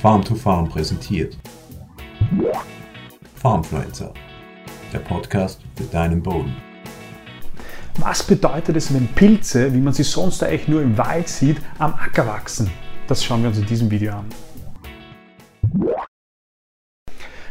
[0.00, 1.36] Farm to Farm präsentiert.
[3.34, 4.14] Farmfluencer,
[4.94, 6.56] der Podcast für deinen Boden.
[7.98, 11.92] Was bedeutet es, wenn Pilze, wie man sie sonst eigentlich nur im Wald sieht, am
[11.92, 12.70] Acker wachsen?
[13.08, 14.24] Das schauen wir uns in diesem Video an.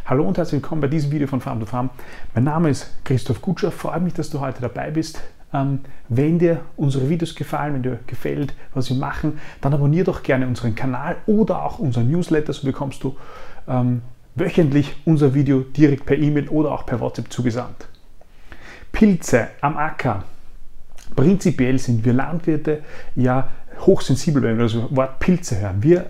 [0.05, 1.91] Hallo und herzlich willkommen bei diesem Video von Farm to Farm.
[2.33, 3.71] Mein Name ist Christoph Gutscher.
[3.71, 5.21] Freue mich, dass du heute dabei bist.
[5.53, 5.79] Ähm,
[6.09, 10.47] wenn dir unsere Videos gefallen, wenn dir gefällt, was wir machen, dann abonniere doch gerne
[10.47, 13.15] unseren Kanal oder auch unser Newsletter, so bekommst du
[13.67, 14.01] ähm,
[14.35, 17.87] wöchentlich unser Video direkt per E-Mail oder auch per WhatsApp zugesandt.
[18.91, 20.23] Pilze am Acker.
[21.15, 22.83] Prinzipiell sind wir Landwirte
[23.15, 25.81] ja hochsensibel, wenn wir das Wort Pilze hören.
[25.81, 26.05] Wir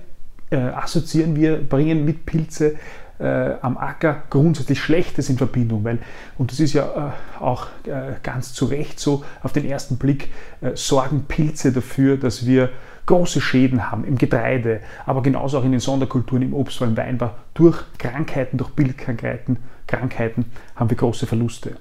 [0.49, 2.75] äh, assoziieren, wir bringen mit Pilze
[3.19, 5.99] äh, am Acker grundsätzlich Schlechtes in Verbindung, weil,
[6.37, 10.29] und das ist ja äh, auch äh, ganz zu Recht so, auf den ersten Blick
[10.61, 12.69] äh, sorgen Pilze dafür, dass wir
[13.05, 17.31] große Schäden haben im Getreide, aber genauso auch in den Sonderkulturen im Obst, im Weinbau.
[17.55, 19.57] Durch Krankheiten, durch Bildkrankheiten
[19.89, 21.75] Krankheiten haben wir große Verluste.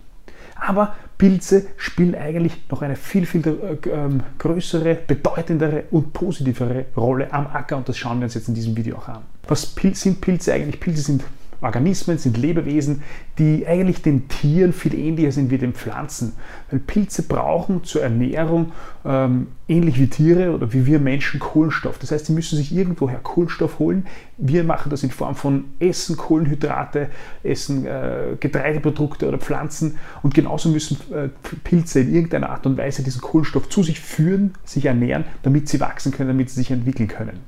[0.60, 7.32] Aber Pilze spielen eigentlich noch eine viel, viel äh, ähm, größere, bedeutendere und positivere Rolle
[7.32, 9.22] am Acker und das schauen wir uns jetzt in diesem Video auch an.
[9.46, 10.80] Was sind Pilze eigentlich?
[10.80, 11.24] Pilze sind
[11.60, 13.02] Organismen, sind Lebewesen,
[13.38, 16.34] die eigentlich den Tieren viel ähnlicher sind wie den Pflanzen.
[16.70, 18.72] Weil Pilze brauchen zur Ernährung
[19.04, 21.98] ähm, ähnlich wie Tiere oder wie wir Menschen Kohlenstoff.
[21.98, 24.06] Das heißt, sie müssen sich irgendwoher Kohlenstoff holen.
[24.36, 27.08] Wir machen das in Form von Essen, Kohlenhydrate,
[27.42, 29.98] Essen, äh, Getreideprodukte oder Pflanzen.
[30.22, 31.28] Und genauso müssen äh,
[31.64, 35.80] Pilze in irgendeiner Art und Weise diesen Kohlenstoff zu sich führen, sich ernähren, damit sie
[35.80, 37.40] wachsen können, damit sie sich entwickeln können.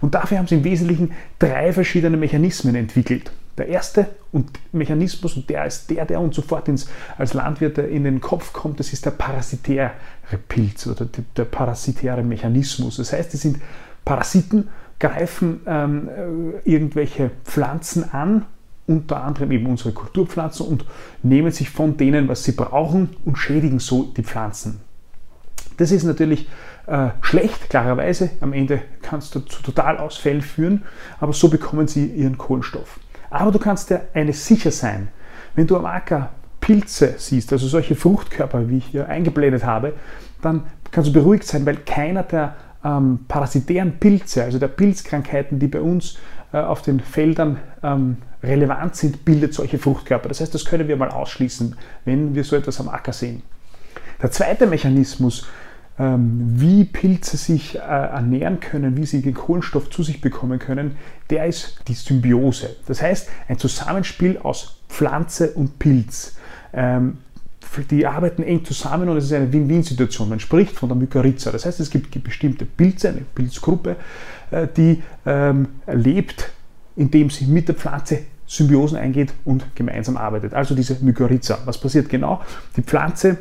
[0.00, 3.30] Und dafür haben sie im Wesentlichen drei verschiedene Mechanismen entwickelt.
[3.56, 8.04] Der erste und Mechanismus, und der ist der, der uns sofort ins, als Landwirte in
[8.04, 9.92] den Kopf kommt, das ist der parasitäre
[10.48, 12.96] Pilz oder der parasitäre Mechanismus.
[12.96, 13.60] Das heißt, die sind
[14.04, 18.46] Parasiten, greifen ähm, äh, irgendwelche Pflanzen an,
[18.86, 20.84] unter anderem eben unsere Kulturpflanzen und
[21.22, 24.80] nehmen sich von denen, was sie brauchen und schädigen so die Pflanzen.
[25.76, 26.48] Das ist natürlich
[26.86, 28.30] äh, schlecht, klarerweise.
[28.40, 30.82] Am Ende kann es zu Totalausfällen führen,
[31.18, 33.00] aber so bekommen sie ihren Kohlenstoff.
[33.34, 35.08] Aber du kannst dir eines sicher sein,
[35.56, 36.30] wenn du am Acker
[36.60, 39.94] Pilze siehst, also solche Fruchtkörper, wie ich hier eingeblendet habe,
[40.40, 40.62] dann
[40.92, 45.80] kannst du beruhigt sein, weil keiner der ähm, parasitären Pilze, also der Pilzkrankheiten, die bei
[45.80, 46.16] uns
[46.52, 50.28] äh, auf den Feldern ähm, relevant sind, bildet solche Fruchtkörper.
[50.28, 51.74] Das heißt, das können wir mal ausschließen,
[52.04, 53.42] wenn wir so etwas am Acker sehen.
[54.22, 55.44] Der zweite Mechanismus,
[55.96, 60.96] wie Pilze sich äh, ernähren können, wie sie den Kohlenstoff zu sich bekommen können,
[61.30, 62.76] der ist die Symbiose.
[62.86, 66.36] Das heißt, ein Zusammenspiel aus Pflanze und Pilz.
[66.72, 67.18] Ähm,
[67.90, 70.28] die arbeiten eng zusammen und es ist eine Win-Win-Situation.
[70.28, 71.50] Man spricht von der Mykorrhiza.
[71.50, 73.96] Das heißt, es gibt bestimmte Pilze, eine Pilzgruppe,
[74.50, 76.50] äh, die ähm, lebt,
[76.96, 80.54] indem sie mit der Pflanze Symbiosen eingeht und gemeinsam arbeitet.
[80.54, 81.58] Also diese Mykorrhiza.
[81.64, 82.42] Was passiert genau?
[82.76, 83.38] Die Pflanze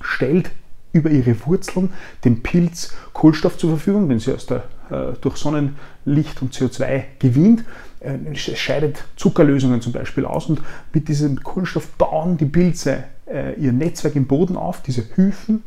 [0.00, 0.50] stellt
[0.92, 1.92] über ihre Wurzeln
[2.24, 7.64] dem Pilz Kohlenstoff zur Verfügung, den sie aus der, äh, durch Sonnenlicht und CO2 gewinnt.
[8.00, 10.60] Äh, scheidet Zuckerlösungen zum Beispiel aus und
[10.92, 15.62] mit diesem Kohlenstoff bauen die Pilze äh, ihr Netzwerk im Boden auf, diese Hyphen.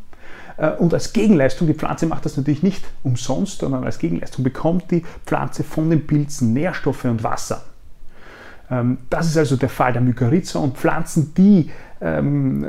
[0.57, 4.91] Äh, und als Gegenleistung, die Pflanze macht das natürlich nicht umsonst, sondern als Gegenleistung bekommt
[4.91, 7.63] die Pflanze von den Pilzen Nährstoffe und Wasser.
[8.69, 11.69] Ähm, das ist also der Fall der Mykorrhiza und Pflanzen, die
[12.01, 12.65] ähm,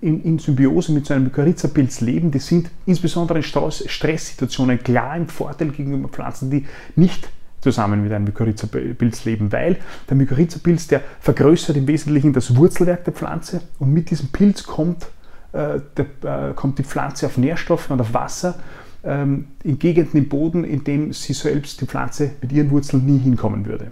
[0.00, 5.70] in, Symbiose mit so einem Mykorrhiza-Pilz leben, die sind insbesondere in Stresssituationen klar im Vorteil
[5.70, 6.66] gegenüber Pflanzen, die
[6.96, 7.28] nicht
[7.60, 13.14] zusammen mit einem Mykorrhiza-Pilz leben, weil der Mykorrhiza-Pilz, der vergrößert im Wesentlichen das Wurzelwerk der
[13.14, 15.06] Pflanze und mit diesem Pilz kommt,
[15.52, 18.56] äh, der, äh, kommt die Pflanze auf Nährstoffe und auf Wasser
[19.02, 23.18] ähm, in Gegenden im Boden, in dem sie selbst, die Pflanze mit ihren Wurzeln nie
[23.18, 23.90] hinkommen würde.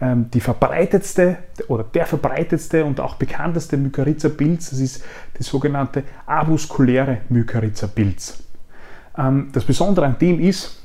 [0.00, 1.38] Ähm, die verbreitetste
[1.68, 5.04] oder der verbreitetste und auch bekannteste Mykorrhiza-Pilz, das ist
[5.38, 8.42] die sogenannte avuskuläre Mykorrhiza-Pilz.
[9.16, 10.80] Ähm, das Besondere an dem ist,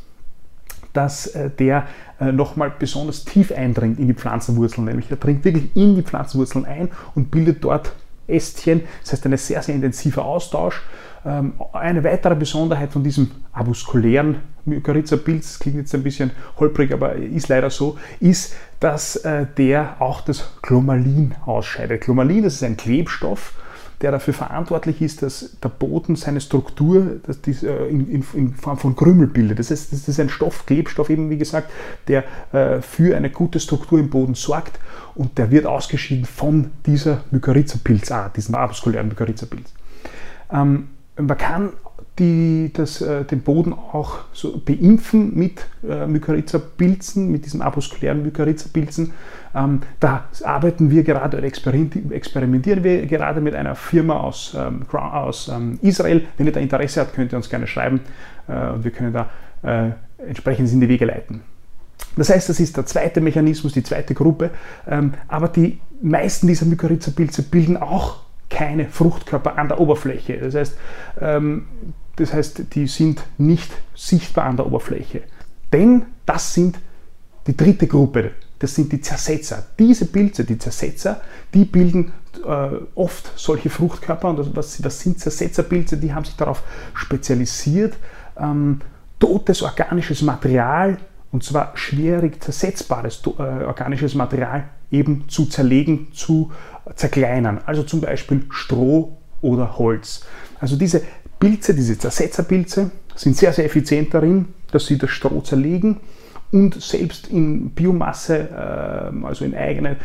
[0.94, 1.88] dass äh, der
[2.20, 6.66] äh, nochmal besonders tief eindringt in die Pflanzenwurzeln, nämlich er dringt wirklich in die Pflanzenwurzeln
[6.66, 7.94] ein und bildet dort
[8.28, 8.82] Ästchen.
[9.02, 10.84] Das heißt, ein sehr, sehr intensiver Austausch.
[11.26, 17.48] Ähm, eine weitere Besonderheit von diesem avuskulären Mykorrhiza-Pilz, klingt jetzt ein bisschen holprig, aber ist
[17.50, 22.02] leider so, ist, dass äh, der auch das Chlomalin ausscheidet.
[22.02, 23.54] Chlomalin, das ist ein Klebstoff,
[24.02, 28.78] der dafür verantwortlich ist, dass der Boden seine Struktur dass die, äh, in, in, Form
[28.78, 29.60] von Krümel bildet.
[29.60, 31.70] Das heißt, das ist ein Stoff, Klebstoff eben wie gesagt,
[32.08, 32.24] der
[32.54, 34.80] äh, für eine gute Struktur im Boden sorgt
[35.16, 39.74] und der wird ausgeschieden von dieser Mykorrhiza-Pilzart, diesem avaskulären Mykorrhiza-Pilz.
[40.52, 40.88] Ähm,
[41.22, 41.74] man kann
[42.20, 49.14] die das, äh, den Boden auch so beimpfen mit äh, Mykorrhiza-Pilzen, mit diesem apuskulären Mykorrhiza-Pilzen.
[49.56, 55.48] Ähm, da arbeiten wir gerade oder experimentieren wir gerade mit einer Firma aus, ähm, aus
[55.48, 56.26] ähm, Israel.
[56.38, 58.02] Wenn ihr da Interesse habt, könnt ihr uns gerne schreiben
[58.48, 59.30] äh, und wir können da
[59.64, 59.92] äh,
[60.28, 61.42] entsprechend in die Wege leiten.
[62.18, 64.50] Das heißt, das ist der zweite Mechanismus, die zweite Gruppe.
[64.88, 68.29] Ähm, aber die meisten dieser Mykorrhiza-Pilze bilden auch
[68.60, 70.38] keine Fruchtkörper an der Oberfläche.
[70.38, 70.78] Das heißt,
[71.22, 71.66] ähm,
[72.18, 75.22] das heißt, die sind nicht sichtbar an der Oberfläche.
[75.72, 76.78] Denn das sind
[77.48, 79.66] die dritte Gruppe, das sind die Zersetzer.
[79.80, 81.22] Diese Pilze, die Zersetzer,
[81.54, 82.12] die bilden
[82.46, 86.62] äh, oft solche Fruchtkörper und das, das, sind Zersetzerpilze, die haben sich darauf
[86.96, 87.96] spezialisiert,
[88.38, 88.82] ähm,
[89.20, 90.98] totes organisches Material
[91.32, 96.52] und zwar schwierig zersetzbares äh, organisches Material eben zu zerlegen, zu
[96.96, 97.62] zerkleinern.
[97.66, 100.26] Also zum Beispiel Stroh oder Holz.
[100.60, 101.04] Also diese
[101.40, 105.98] Pilze, diese Zersetzerpilze, sind sehr, sehr effizient darin, dass sie das Stroh zerlegen
[106.52, 109.98] und selbst in Biomasse, äh, also in eigene,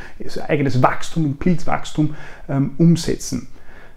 [0.47, 2.15] eigenes Wachstum, in Pilzwachstum
[2.49, 3.49] ähm, umsetzen.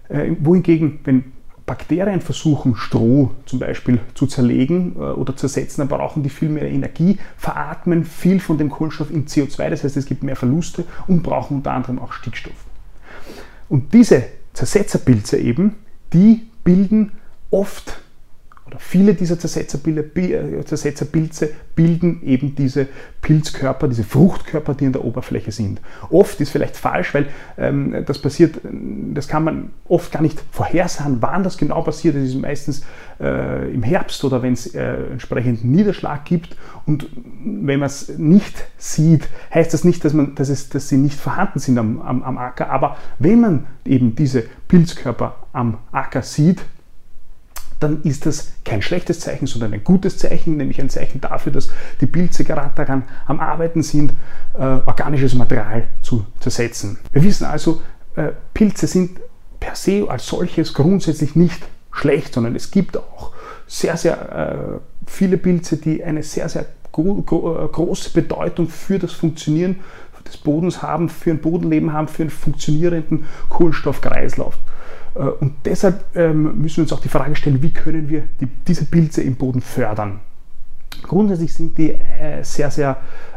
[0.08, 1.32] Äh, wohingegen, wenn
[1.68, 6.68] Bakterien versuchen, Stroh zum Beispiel zu zerlegen äh, oder zersetzen, dann brauchen die viel mehr
[6.68, 11.22] Energie, veratmen viel von dem Kohlenstoff in CO2, das heißt, es gibt mehr Verluste und
[11.22, 12.56] brauchen unter anderem auch Stickstoff.
[13.68, 14.24] Und diese
[14.54, 15.76] Zersetzerpilze eben,
[16.12, 17.12] die bilden
[17.50, 18.00] oft
[18.68, 22.86] oder viele dieser äh, Zersetzerpilze bilden eben diese
[23.22, 25.80] Pilzkörper, diese Fruchtkörper, die in der Oberfläche sind.
[26.10, 27.26] Oft ist vielleicht falsch, weil
[27.56, 28.60] ähm, das passiert,
[29.14, 32.16] das kann man oft gar nicht vorhersagen, wann das genau passiert.
[32.16, 32.82] Das ist meistens
[33.20, 36.56] äh, im Herbst oder wenn es äh, entsprechend Niederschlag gibt.
[36.84, 37.08] Und
[37.44, 41.18] wenn man es nicht sieht, heißt das nicht, dass, man, dass, es, dass sie nicht
[41.18, 42.70] vorhanden sind am, am, am Acker.
[42.70, 46.60] Aber wenn man eben diese Pilzkörper am Acker sieht,
[47.80, 51.70] dann ist das kein schlechtes Zeichen, sondern ein gutes Zeichen, nämlich ein Zeichen dafür, dass
[52.00, 54.12] die Pilze gerade daran am Arbeiten sind,
[54.54, 56.98] äh, organisches Material zu zersetzen.
[57.12, 57.80] Wir wissen also,
[58.16, 59.20] äh, Pilze sind
[59.60, 63.32] per se als solches grundsätzlich nicht schlecht, sondern es gibt auch
[63.66, 68.98] sehr, sehr äh, viele Pilze, die eine sehr, sehr gro gro äh, große Bedeutung für
[68.98, 69.80] das Funktionieren
[70.26, 74.58] des Bodens haben, für ein Bodenleben haben, für einen funktionierenden Kohlenstoffkreislauf.
[75.14, 78.46] Äh, und deshalb ähm, müssen wir uns auch die Frage stellen, wie können wir die,
[78.46, 80.20] diese Pilze im Boden fördern.
[81.02, 82.96] Grundsätzlich sind die äh, sehr, sehr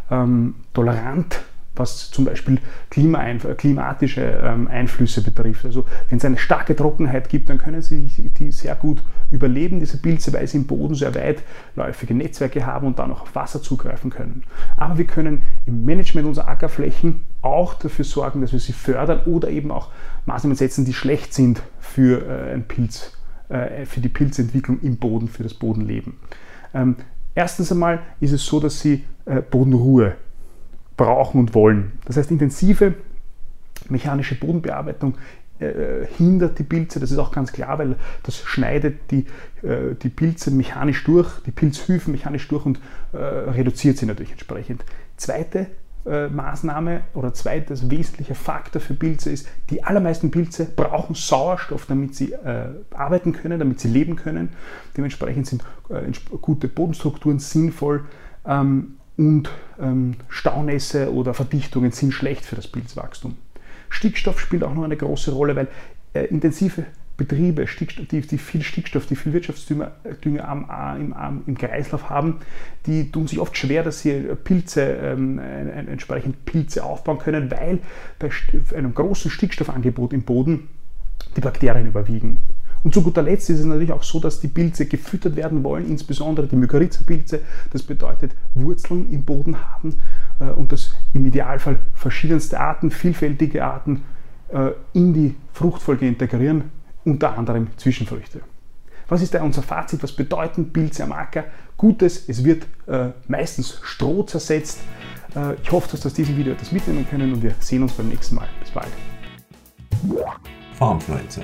[0.09, 1.41] ähm, tolerant
[1.81, 5.65] was zum Beispiel klimatische ähm, Einflüsse betrifft.
[5.65, 9.97] Also wenn es eine starke Trockenheit gibt, dann können sie die sehr gut überleben, diese
[9.97, 14.11] Pilze, weil sie im Boden sehr weitläufige Netzwerke haben und dann auch auf Wasser zugreifen
[14.11, 14.43] können.
[14.77, 19.49] Aber wir können im Management unserer Ackerflächen auch dafür sorgen, dass wir sie fördern oder
[19.49, 19.89] eben auch
[20.25, 23.13] Maßnahmen setzen, die schlecht sind für äh, ein Pilz,
[23.49, 26.13] äh, für die Pilzentwicklung im Boden, für das Bodenleben.
[26.73, 26.97] Ähm,
[27.33, 30.15] erstens einmal ist es so, dass sie äh, Bodenruhe
[31.01, 31.93] brauchen und wollen.
[32.05, 32.93] Das heißt, intensive
[33.89, 35.15] mechanische Bodenbearbeitung
[35.59, 39.25] äh, hindert die Pilze, das ist auch ganz klar, weil das schneidet die,
[39.63, 42.79] äh, die Pilze mechanisch durch, die Pilzhyphen mechanisch durch und
[43.13, 44.85] äh, reduziert sie natürlich entsprechend.
[45.17, 45.67] Zweite
[46.05, 52.15] äh, Maßnahme oder zweites wesentlicher Faktor für Pilze ist, die allermeisten Pilze brauchen Sauerstoff, damit
[52.15, 54.49] sie äh, arbeiten können, damit sie leben können.
[54.95, 56.11] Dementsprechend sind äh,
[56.41, 58.05] gute Bodenstrukturen sinnvoll
[58.45, 63.37] ähm, und ähm, Staunässe oder Verdichtungen sind schlecht für das Pilzwachstum.
[63.89, 65.67] Stickstoff spielt auch noch eine große Rolle, weil
[66.13, 66.85] äh, intensive
[67.17, 67.67] Betriebe,
[68.11, 69.91] die, die, viel Stickstoff, die viel Wirtschaftsdünger
[70.25, 70.63] Dünger am,
[70.99, 72.37] im, am, im, Kreislauf haben,
[72.87, 74.11] die tun sich oft schwer, dass sie
[74.43, 77.77] Pilze, ähm, entsprechend Pilze aufbauen können, weil
[78.17, 78.31] bei
[78.75, 80.67] einem großen Stickstoffangebot im Boden
[81.35, 82.39] die Bakterien überwiegen.
[82.83, 85.87] Und zu guter Letzt ist es natürlich auch so, dass die Pilze gefüttert werden wollen,
[85.87, 87.39] insbesondere die Mykorrhiza-Pilze.
[87.71, 89.97] Das bedeutet Wurzeln im Boden haben
[90.39, 94.03] äh, und das im Idealfall verschiedenste Arten, vielfältige Arten
[94.49, 96.71] äh, in die Fruchtfolge integrieren,
[97.05, 98.41] unter anderem Zwischenfrüchte.
[99.07, 100.01] Was ist da unser Fazit?
[100.03, 101.43] Was bedeuten Pilze am Acker?
[101.75, 104.79] Gutes, es wird äh, meistens Stroh zersetzt.
[105.35, 107.93] Äh, ich hoffe, dass du aus diesem Video etwas mitnehmen können und wir sehen uns
[107.93, 108.47] beim nächsten Mal.
[108.61, 108.87] Bis bald.
[110.77, 111.43] Farmfluencer